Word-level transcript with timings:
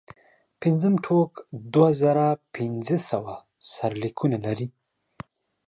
پنځم 0.61 0.93
ټوک 1.05 1.31
دوه 1.73 1.89
زره 2.01 2.27
پنځه 2.55 2.97
سوه 3.09 3.33
سرلیکونه 3.71 4.37
لري. 4.45 4.67